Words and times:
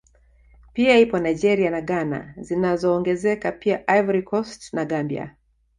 Pia 0.73 0.97
ipo 0.99 1.19
Nigeria 1.19 1.69
na 1.71 1.81
Ghana 1.81 2.33
zinaongezeka 2.41 3.51
pia 3.51 3.83
Ivory 3.87 4.21
Cost 4.23 4.73
na 4.73 4.85
Gambia 4.85 5.35